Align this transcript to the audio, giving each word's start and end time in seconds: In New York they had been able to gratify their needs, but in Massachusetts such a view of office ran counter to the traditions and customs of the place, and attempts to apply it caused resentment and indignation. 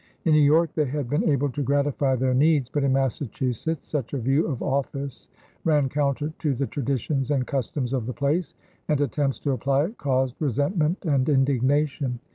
In 0.25 0.33
New 0.33 0.39
York 0.41 0.73
they 0.73 0.85
had 0.85 1.11
been 1.11 1.29
able 1.29 1.49
to 1.51 1.61
gratify 1.61 2.15
their 2.15 2.33
needs, 2.33 2.71
but 2.71 2.83
in 2.83 2.91
Massachusetts 2.91 3.87
such 3.87 4.15
a 4.15 4.17
view 4.17 4.47
of 4.47 4.63
office 4.63 5.27
ran 5.63 5.89
counter 5.89 6.33
to 6.39 6.55
the 6.55 6.65
traditions 6.65 7.29
and 7.29 7.45
customs 7.45 7.93
of 7.93 8.07
the 8.07 8.13
place, 8.13 8.55
and 8.87 8.99
attempts 8.99 9.37
to 9.41 9.51
apply 9.51 9.85
it 9.85 9.99
caused 9.99 10.37
resentment 10.39 11.05
and 11.05 11.29
indignation. 11.29 12.19